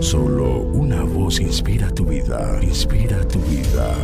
Solo 0.00 0.60
una 0.72 1.02
voz 1.02 1.40
inspira 1.40 1.90
tu 1.90 2.04
vida, 2.04 2.58
inspira 2.62 3.26
tu 3.26 3.38
vida. 3.40 3.94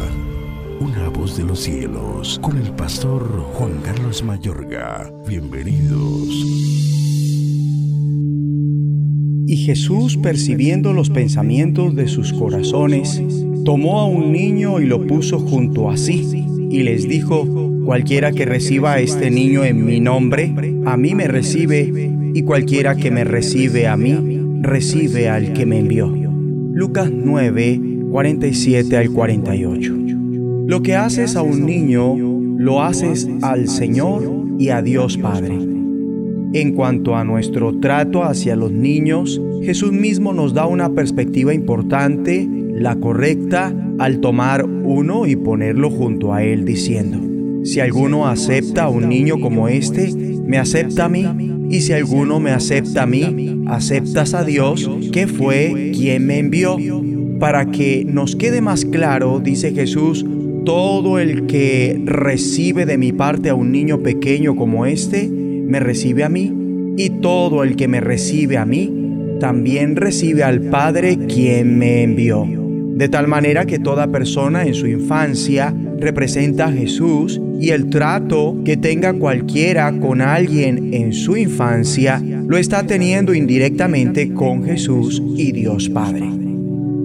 Una 0.80 1.08
voz 1.08 1.36
de 1.36 1.44
los 1.44 1.60
cielos, 1.60 2.38
con 2.42 2.56
el 2.58 2.70
pastor 2.72 3.22
Juan 3.54 3.80
Carlos 3.82 4.22
Mayorga. 4.22 5.12
Bienvenidos. 5.28 6.28
Y 9.46 9.56
Jesús, 9.64 10.16
percibiendo 10.16 10.92
los 10.92 11.10
pensamientos 11.10 11.94
de 11.94 12.08
sus 12.08 12.32
corazones, 12.32 13.22
tomó 13.64 14.00
a 14.00 14.06
un 14.06 14.32
niño 14.32 14.80
y 14.80 14.86
lo 14.86 15.06
puso 15.06 15.38
junto 15.38 15.90
a 15.90 15.96
sí, 15.96 16.46
y 16.70 16.82
les 16.82 17.08
dijo, 17.08 17.46
cualquiera 17.84 18.32
que 18.32 18.44
reciba 18.44 18.94
a 18.94 19.00
este 19.00 19.30
niño 19.30 19.64
en 19.64 19.84
mi 19.84 20.00
nombre, 20.00 20.54
a 20.86 20.96
mí 20.96 21.14
me 21.14 21.28
recibe, 21.28 22.10
y 22.34 22.42
cualquiera 22.42 22.96
que 22.96 23.10
me 23.10 23.24
recibe 23.24 23.86
a 23.86 23.96
mí, 23.96 24.41
recibe 24.62 25.28
al 25.28 25.52
que 25.52 25.66
me 25.66 25.80
envió. 25.80 26.08
Lucas 26.72 27.10
9, 27.12 27.80
47 28.10 28.96
al 28.96 29.10
48. 29.10 29.94
Lo 30.66 30.82
que 30.82 30.94
haces 30.94 31.34
a 31.36 31.42
un 31.42 31.66
niño, 31.66 32.14
lo 32.56 32.80
haces 32.80 33.28
al 33.42 33.68
Señor 33.68 34.22
y 34.58 34.68
a 34.68 34.80
Dios 34.80 35.18
Padre. 35.18 35.58
En 36.54 36.74
cuanto 36.74 37.16
a 37.16 37.24
nuestro 37.24 37.78
trato 37.80 38.22
hacia 38.22 38.54
los 38.54 38.70
niños, 38.70 39.42
Jesús 39.62 39.92
mismo 39.92 40.32
nos 40.32 40.54
da 40.54 40.66
una 40.66 40.90
perspectiva 40.90 41.52
importante, 41.52 42.48
la 42.74 42.96
correcta, 42.96 43.74
al 43.98 44.20
tomar 44.20 44.64
uno 44.64 45.26
y 45.26 45.34
ponerlo 45.34 45.90
junto 45.90 46.32
a 46.32 46.42
él 46.42 46.64
diciendo, 46.64 47.18
si 47.64 47.80
alguno 47.80 48.26
acepta 48.26 48.84
a 48.84 48.88
un 48.88 49.08
niño 49.08 49.40
como 49.40 49.68
este, 49.68 50.12
me 50.44 50.58
acepta 50.58 51.06
a 51.06 51.08
mí, 51.08 51.51
y 51.68 51.80
si 51.80 51.92
alguno 51.92 52.40
me 52.40 52.50
acepta 52.50 53.02
a 53.02 53.06
mí, 53.06 53.64
aceptas 53.66 54.34
a 54.34 54.44
Dios, 54.44 54.88
que 55.12 55.26
fue 55.26 55.92
quien 55.94 56.26
me 56.26 56.38
envió. 56.38 56.76
Para 57.38 57.70
que 57.70 58.04
nos 58.06 58.36
quede 58.36 58.60
más 58.60 58.84
claro, 58.84 59.40
dice 59.40 59.72
Jesús, 59.72 60.24
todo 60.64 61.18
el 61.18 61.46
que 61.46 62.00
recibe 62.04 62.86
de 62.86 62.98
mi 62.98 63.12
parte 63.12 63.48
a 63.48 63.54
un 63.54 63.72
niño 63.72 63.98
pequeño 64.00 64.54
como 64.54 64.86
este, 64.86 65.28
me 65.28 65.80
recibe 65.80 66.24
a 66.24 66.28
mí, 66.28 66.52
y 66.96 67.10
todo 67.10 67.64
el 67.64 67.76
que 67.76 67.88
me 67.88 68.00
recibe 68.00 68.58
a 68.58 68.64
mí, 68.64 69.36
también 69.40 69.96
recibe 69.96 70.44
al 70.44 70.60
Padre 70.60 71.18
quien 71.26 71.78
me 71.78 72.02
envió. 72.02 72.46
De 72.94 73.08
tal 73.08 73.26
manera 73.26 73.64
que 73.64 73.78
toda 73.78 74.12
persona 74.12 74.64
en 74.64 74.74
su 74.74 74.86
infancia 74.86 75.74
representa 76.02 76.66
a 76.66 76.72
Jesús 76.72 77.40
y 77.58 77.70
el 77.70 77.88
trato 77.88 78.58
que 78.64 78.76
tenga 78.76 79.14
cualquiera 79.14 79.90
con 79.98 80.20
alguien 80.20 80.92
en 80.92 81.12
su 81.12 81.36
infancia 81.36 82.20
lo 82.20 82.58
está 82.58 82.86
teniendo 82.86 83.32
indirectamente 83.32 84.34
con 84.34 84.64
Jesús 84.64 85.22
y 85.36 85.52
Dios 85.52 85.88
Padre. 85.88 86.28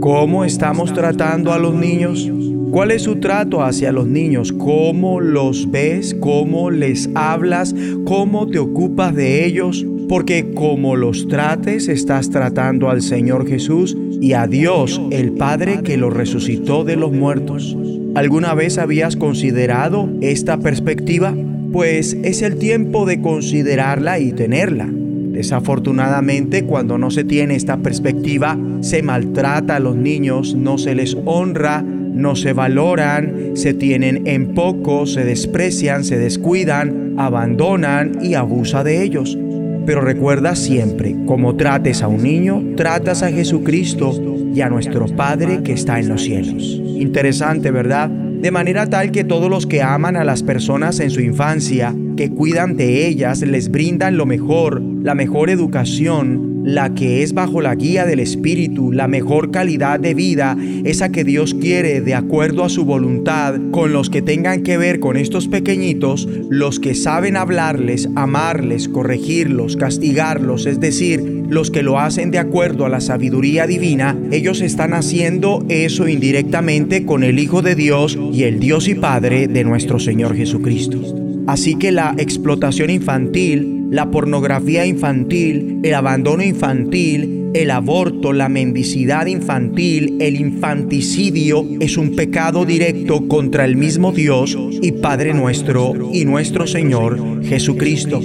¿Cómo 0.02 0.44
estamos 0.44 0.94
tratando 0.94 1.54
a 1.54 1.60
los 1.60 1.74
niños? 1.74 2.30
¿Cuál 2.72 2.92
es 2.92 3.04
su 3.04 3.16
trato 3.16 3.64
hacia 3.64 3.92
los 3.92 4.08
niños? 4.08 4.52
¿Cómo 4.52 5.22
los 5.22 5.72
ves? 5.72 6.16
¿Cómo 6.20 6.70
les 6.70 7.10
hablas? 7.16 7.74
¿Cómo 8.04 8.48
te 8.48 8.60
ocupas 8.60 9.16
de 9.16 9.46
ellos? 9.46 9.86
Porque 10.10 10.54
como 10.54 10.96
los 10.96 11.28
trates, 11.28 11.88
estás 11.88 12.30
tratando 12.30 12.90
al 12.90 13.02
Señor 13.02 13.48
Jesús 13.48 13.98
y 14.22 14.34
a 14.34 14.48
Dios, 14.48 15.02
el 15.12 15.34
Padre 15.34 15.82
que 15.84 15.98
lo 15.98 16.10
resucitó 16.10 16.84
de 16.84 16.96
los 16.96 17.12
muertos. 17.12 17.76
¿Alguna 18.18 18.56
vez 18.56 18.80
habías 18.80 19.16
considerado 19.16 20.10
esta 20.22 20.58
perspectiva? 20.58 21.36
Pues 21.72 22.18
es 22.24 22.42
el 22.42 22.56
tiempo 22.58 23.06
de 23.06 23.22
considerarla 23.22 24.18
y 24.18 24.32
tenerla. 24.32 24.90
Desafortunadamente, 24.92 26.64
cuando 26.64 26.98
no 26.98 27.12
se 27.12 27.24
tiene 27.24 27.56
esta 27.56 27.78
perspectiva, 27.78 28.58
se 28.82 29.04
maltrata 29.04 29.76
a 29.76 29.80
los 29.80 29.96
niños, 29.96 30.56
no 30.56 30.80
se 30.80 30.96
les 30.96 31.16
honra, 31.26 31.84
no 31.84 32.36
se 32.36 32.54
valoran, 32.54 33.52
se 33.54 33.76
tienen 33.76 34.26
en 34.26 34.56
poco, 34.56 35.06
se 35.06 35.24
desprecian, 35.24 36.04
se 36.04 36.18
descuidan, 36.18 37.14
abandonan 37.20 38.18
y 38.24 38.34
abusa 38.34 38.84
de 38.84 39.04
ellos. 39.04 39.38
Pero 39.86 40.02
recuerda 40.02 40.56
siempre, 40.56 41.16
como 41.28 41.56
trates 41.56 42.02
a 42.02 42.08
un 42.08 42.24
niño, 42.24 42.64
tratas 42.76 43.22
a 43.22 43.30
Jesucristo 43.30 44.20
y 44.56 44.62
a 44.62 44.70
nuestro 44.70 45.06
Padre 45.06 45.62
que 45.62 45.74
está 45.74 46.00
en 46.00 46.10
los 46.10 46.24
cielos. 46.24 46.77
Interesante, 47.00 47.72
¿verdad? 47.72 48.10
De 48.10 48.52
manera 48.52 48.88
tal 48.88 49.12
que 49.12 49.24
todos 49.24 49.50
los 49.50 49.66
que 49.66 49.82
aman 49.82 50.16
a 50.16 50.24
las 50.24 50.44
personas 50.44 51.00
en 51.00 51.10
su 51.10 51.22
infancia, 51.22 51.96
que 52.16 52.30
cuidan 52.30 52.76
de 52.76 53.08
ellas, 53.08 53.42
les 53.42 53.70
brindan 53.70 54.18
lo 54.18 54.26
mejor, 54.26 54.82
la 54.82 55.16
mejor 55.16 55.50
educación, 55.50 56.47
la 56.68 56.94
que 56.94 57.24
es 57.24 57.34
bajo 57.34 57.62
la 57.62 57.76
guía 57.76 58.06
del 58.06 58.20
Espíritu, 58.20 58.92
la 58.92 59.08
mejor 59.08 59.52
calidad 59.52 60.02
de 60.02 60.14
vida, 60.14 60.58
esa 60.84 61.14
que 61.14 61.24
Dios 61.24 61.54
quiere 61.54 62.02
de 62.02 62.14
acuerdo 62.14 62.66
a 62.66 62.70
su 62.70 62.84
voluntad, 62.84 63.56
con 63.72 63.94
los 63.94 64.10
que 64.10 64.22
tengan 64.22 64.64
que 64.64 64.78
ver 64.78 65.00
con 65.00 65.16
estos 65.16 65.48
pequeñitos, 65.48 66.28
los 66.50 66.82
que 66.82 66.94
saben 66.94 67.38
hablarles, 67.38 68.10
amarles, 68.16 68.90
corregirlos, 68.90 69.78
castigarlos, 69.78 70.66
es 70.66 70.82
decir, 70.82 71.46
los 71.48 71.72
que 71.72 71.84
lo 71.84 72.00
hacen 72.00 72.32
de 72.32 72.40
acuerdo 72.40 72.86
a 72.86 72.90
la 72.90 73.00
sabiduría 73.00 73.66
divina, 73.66 74.18
ellos 74.32 74.60
están 74.60 74.94
haciendo 74.94 75.64
eso 75.70 76.10
indirectamente 76.10 77.06
con 77.06 77.24
el 77.24 77.40
Hijo 77.40 77.62
de 77.62 77.76
Dios 77.76 78.20
y 78.34 78.44
el 78.44 78.60
Dios 78.60 78.90
y 78.90 78.96
Padre 78.96 79.48
de 79.48 79.64
nuestro 79.64 80.00
Señor 80.00 80.36
Jesucristo. 80.36 81.00
Así 81.48 81.76
que 81.76 81.94
la 81.94 82.14
explotación 82.18 82.90
infantil 82.90 83.77
la 83.90 84.12
pornografía 84.12 84.86
infantil, 84.86 85.80
el 85.84 85.94
abandono 85.94 86.44
infantil, 86.44 87.50
el 87.54 87.72
aborto, 87.72 88.34
la 88.34 88.50
mendicidad 88.50 89.26
infantil, 89.28 90.18
el 90.20 90.40
infanticidio 90.40 91.66
es 91.80 91.98
un 91.98 92.16
pecado 92.16 92.66
directo 92.66 93.28
contra 93.28 93.66
el 93.66 93.76
mismo 93.76 94.12
Dios 94.12 94.58
y 94.82 94.92
Padre 94.92 95.34
nuestro 95.34 96.12
y 96.14 96.26
nuestro 96.26 96.68
Señor 96.68 97.44
Jesucristo. 97.44 98.22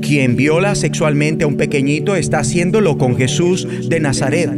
Quien 0.00 0.34
viola 0.34 0.74
sexualmente 0.74 1.44
a 1.44 1.46
un 1.46 1.56
pequeñito 1.56 2.16
está 2.16 2.40
haciéndolo 2.40 2.98
con 2.98 3.16
Jesús 3.16 3.88
de 3.88 4.00
Nazaret. 4.00 4.50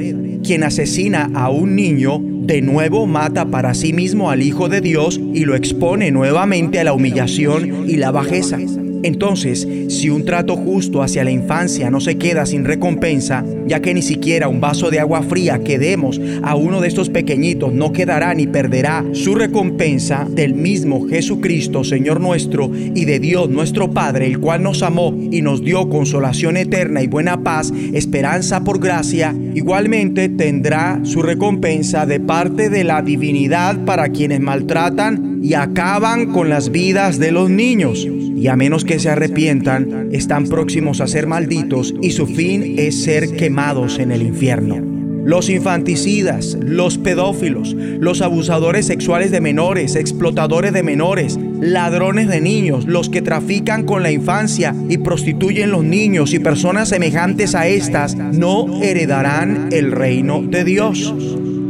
Quien 0.43 0.63
asesina 0.63 1.31
a 1.35 1.51
un 1.51 1.75
niño 1.75 2.21
de 2.23 2.63
nuevo 2.63 3.07
mata 3.07 3.47
para 3.47 3.75
sí 3.75 3.93
mismo 3.93 4.31
al 4.31 4.43
Hijo 4.43 4.69
de 4.69 4.81
Dios 4.81 5.21
y 5.35 5.45
lo 5.45 5.55
expone 5.55 6.11
nuevamente 6.11 6.79
a 6.79 6.85
la 6.85 6.93
humillación 6.93 7.89
y 7.89 7.97
la 7.97 8.11
bajeza. 8.11 8.59
Entonces, 9.05 9.69
si 9.89 10.09
un 10.09 10.25
trato 10.25 10.57
justo 10.57 11.03
hacia 11.03 11.25
la 11.25 11.31
infancia 11.31 11.91
no 11.91 12.01
se 12.01 12.17
queda 12.17 12.47
sin 12.47 12.65
recompensa, 12.65 13.45
ya 13.67 13.81
que 13.81 13.93
ni 13.93 14.01
siquiera 14.01 14.49
un 14.49 14.63
vaso 14.63 14.91
de 14.91 14.99
agua 14.99 15.23
fría 15.23 15.59
que 15.59 15.79
demos 15.79 16.19
a 16.43 16.55
uno 16.55 16.81
de 16.81 16.89
estos 16.89 17.11
pequeñitos 17.11 17.75
no 17.75 17.93
quedará 17.93 18.33
ni 18.33 18.47
perderá 18.47 19.05
su 19.13 19.35
recompensa 19.35 20.27
del 20.31 20.55
mismo 20.55 21.07
Jesucristo, 21.07 21.85
Señor 21.85 22.19
nuestro, 22.19 22.71
y 22.75 23.05
de 23.05 23.21
Dios 23.21 23.51
nuestro 23.51 23.91
Padre, 23.91 24.27
el 24.27 24.41
cual 24.41 24.63
nos 24.63 24.83
amó 24.83 25.15
y 25.31 25.43
nos 25.43 25.63
dio 25.63 25.91
consolación 25.91 26.57
eterna 26.57 27.03
y 27.03 27.07
buena 27.07 27.43
paz, 27.43 27.75
esperanza 27.93 28.65
por 28.65 28.81
gracia, 28.81 29.35
igualmente 29.55 30.31
tendrá 30.31 30.99
su 31.03 31.21
recompensa 31.21 32.07
de 32.07 32.21
parte 32.21 32.71
de 32.71 32.85
la 32.85 33.03
divinidad 33.03 33.85
para 33.85 34.09
quienes 34.09 34.41
maltratan 34.41 35.41
y 35.43 35.53
acaban 35.53 36.33
con 36.33 36.49
las 36.49 36.71
vidas 36.71 37.19
de 37.19 37.31
los 37.31 37.51
niños 37.51 38.09
y 38.37 38.49
a 38.49 38.57
menos 38.57 38.85
que 38.85 38.99
se 38.99 39.11
arrepientan, 39.11 40.09
están 40.13 40.47
próximos 40.47 41.01
a 41.01 41.07
ser 41.07 41.27
malditos 41.27 41.95
y 42.01 42.11
su 42.11 42.27
fin 42.27 42.77
es 42.79 43.03
ser 43.03 43.37
quemados 43.37 43.99
en 43.99 44.13
el 44.13 44.23
infierno. 44.23 44.95
Los 45.25 45.49
infanticidas, 45.49 46.59
los 46.61 46.99
pedófilos, 46.99 47.75
los 47.75 48.21
abusadores 48.21 48.87
sexuales 48.87 49.31
de 49.31 49.41
menores, 49.41 49.97
explotadores 49.97 50.75
de 50.75 50.83
menores, 50.83 51.39
ladrones 51.61 52.29
de 52.29 52.43
niños, 52.43 52.85
los 52.87 53.09
que 53.09 53.23
trafican 53.23 53.85
con 53.85 54.03
la 54.03 54.11
infancia 54.11 54.75
y 54.91 54.99
prostituyen 54.99 55.71
los 55.71 55.83
niños 55.83 56.35
y 56.35 56.41
personas 56.41 56.91
semejantes 56.91 57.55
a 57.55 57.67
estas, 57.67 58.17
no 58.17 58.83
heredarán 58.83 59.71
el 59.73 59.93
reino 59.93 60.43
de 60.43 60.65
Dios. 60.65 61.15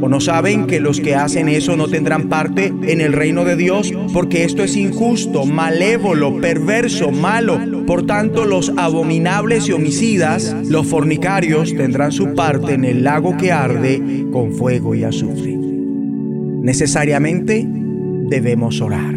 ¿O 0.05 0.09
no 0.11 0.21
saben 0.21 0.67
que 0.67 0.81
los 0.81 1.01
que 1.01 1.15
hacen 1.15 1.49
eso 1.49 1.79
no 1.79 1.89
tendrán 1.89 2.29
parte 2.29 2.67
en 2.67 3.01
el 3.01 3.15
reino 3.15 3.47
de 3.47 3.57
Dios? 3.57 3.91
Porque 4.13 4.45
esto 4.45 4.63
es 4.63 4.77
injusto, 4.77 5.47
malévolo, 5.47 6.43
perverso, 6.43 7.11
malo. 7.11 7.59
Por 7.87 8.05
tanto, 8.05 8.45
los 8.45 8.71
abominables 8.77 9.67
y 9.67 9.73
homicidas, 9.73 10.55
los 10.69 10.89
fornicarios, 10.89 11.75
tendrán 11.75 12.13
su 12.13 12.35
parte 12.35 12.75
en 12.75 12.85
el 12.85 13.03
lago 13.03 13.39
que 13.39 13.51
arde 13.51 14.27
con 14.31 14.53
fuego 14.53 14.95
y 14.95 15.05
azufre. 15.05 15.57
Necesariamente 15.57 17.67
debemos 17.67 18.83
orar. 18.83 19.15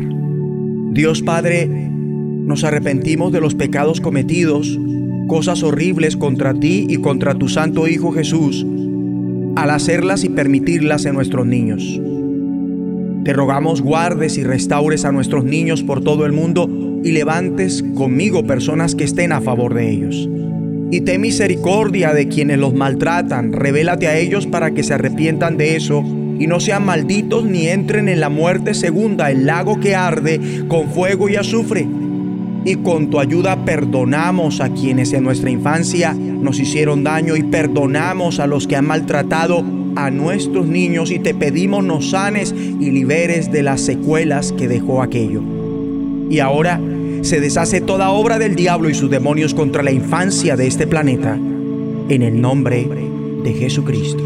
Dios 0.91 1.21
Padre, 1.21 1.67
nos 1.67 2.63
arrepentimos 2.63 3.33
de 3.33 3.41
los 3.41 3.55
pecados 3.55 3.99
cometidos, 3.99 4.79
cosas 5.27 5.63
horribles 5.63 6.15
contra 6.15 6.53
ti 6.53 6.87
y 6.87 7.01
contra 7.01 7.35
tu 7.35 7.49
Santo 7.49 7.89
Hijo 7.89 8.13
Jesús 8.13 8.65
al 9.57 9.71
hacerlas 9.71 10.23
y 10.23 10.29
permitirlas 10.29 11.05
en 11.05 11.15
nuestros 11.15 11.47
niños. 11.47 11.99
Te 13.23 13.33
rogamos 13.33 13.81
guardes 13.81 14.37
y 14.37 14.43
restaures 14.43 15.03
a 15.03 15.11
nuestros 15.11 15.43
niños 15.43 15.81
por 15.81 16.03
todo 16.03 16.27
el 16.27 16.31
mundo 16.31 16.69
y 17.03 17.11
levantes 17.11 17.83
conmigo 17.95 18.45
personas 18.45 18.93
que 18.93 19.03
estén 19.03 19.31
a 19.31 19.41
favor 19.41 19.73
de 19.73 19.89
ellos. 19.89 20.29
y 20.89 21.01
ten 21.01 21.19
misericordia 21.19 22.13
de 22.13 22.29
quienes 22.29 22.59
los 22.59 22.73
maltratan. 22.73 23.51
Revélate 23.51 24.07
a 24.07 24.17
ellos 24.17 24.47
para 24.47 24.71
que 24.71 24.83
se 24.83 24.93
arrepientan 24.93 25.57
de 25.57 25.75
eso 25.75 26.01
y 26.39 26.47
no 26.47 26.61
sean 26.61 26.85
malditos 26.85 27.43
ni 27.43 27.67
entren 27.67 28.07
en 28.07 28.21
la 28.21 28.29
muerte 28.29 28.73
segunda, 28.73 29.29
el 29.29 29.45
lago 29.45 29.81
que 29.81 29.95
arde 29.95 30.39
con 30.69 30.89
fuego 30.89 31.27
y 31.27 31.35
azufre. 31.35 31.85
Y 32.67 32.75
con 32.75 33.09
tu 33.09 33.21
ayuda 33.21 33.63
perdonamos 33.63 34.59
a 34.59 34.67
quienes 34.73 35.13
en 35.13 35.23
nuestra 35.23 35.49
infancia 35.49 36.13
nos 36.13 36.59
hicieron 36.59 37.01
daño 37.01 37.37
y 37.37 37.43
perdonamos 37.43 38.41
a 38.41 38.45
los 38.45 38.67
que 38.67 38.75
han 38.75 38.85
maltratado 38.85 39.63
a 39.95 40.11
nuestros 40.11 40.67
niños 40.67 41.09
y 41.11 41.19
te 41.19 41.33
pedimos 41.33 41.85
nos 41.85 42.09
sanes 42.09 42.51
y 42.51 42.91
liberes 42.91 43.53
de 43.53 43.63
las 43.63 43.79
secuelas 43.79 44.51
que 44.51 44.67
dejó 44.67 45.01
aquello. 45.01 45.41
Y 46.29 46.39
ahora 46.39 46.77
se 47.21 47.39
deshace 47.39 47.79
toda 47.79 48.09
obra 48.09 48.37
del 48.37 48.55
diablo 48.55 48.89
y 48.89 48.95
sus 48.95 49.09
demonios 49.09 49.53
contra 49.53 49.81
la 49.81 49.93
infancia 49.93 50.57
de 50.57 50.67
este 50.67 50.87
planeta, 50.87 51.35
en 51.35 52.21
el 52.21 52.41
nombre 52.41 52.85
de 53.45 53.53
Jesucristo. 53.53 54.25